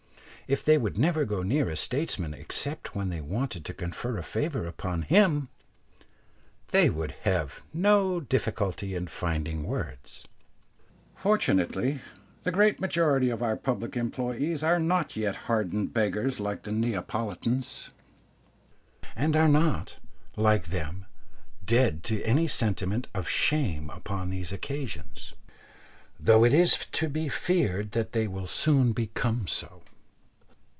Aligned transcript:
If 0.51 0.65
they 0.65 0.77
would 0.77 0.97
never 0.97 1.23
go 1.23 1.43
near 1.43 1.69
a 1.69 1.77
statesman 1.77 2.33
except 2.33 2.93
when 2.93 3.07
they 3.07 3.21
wanted 3.21 3.63
to 3.63 3.73
confer 3.73 4.17
a 4.17 4.21
favour 4.23 4.65
upon 4.67 5.03
him, 5.03 5.47
they 6.71 6.89
would 6.89 7.11
have 7.21 7.61
no 7.73 8.19
difficulty 8.19 8.93
in 8.93 9.07
finding 9.07 9.63
words. 9.63 10.27
Fortunately 11.15 12.01
the 12.43 12.51
great 12.51 12.81
majority 12.81 13.29
of 13.29 13.41
our 13.41 13.55
public 13.55 13.93
employés 13.93 14.61
are 14.61 14.77
not 14.77 15.15
yet 15.15 15.37
hardened 15.47 15.93
beggars 15.93 16.37
like 16.41 16.63
the 16.63 16.71
Neapolitans, 16.73 17.91
and 19.15 19.37
are 19.37 19.47
not, 19.47 19.99
like 20.35 20.65
them, 20.65 21.05
dead 21.63 22.03
to 22.03 22.21
any 22.23 22.49
sentiment 22.49 23.07
of 23.13 23.29
shame 23.29 23.89
upon 23.89 24.29
these 24.29 24.51
occasions, 24.51 25.31
though 26.19 26.43
it 26.43 26.53
is 26.53 26.87
to 26.91 27.07
be 27.07 27.29
feared 27.29 27.93
that 27.93 28.11
they 28.11 28.27
will 28.27 28.47
soon 28.47 28.91
become 28.91 29.47
so. 29.47 29.83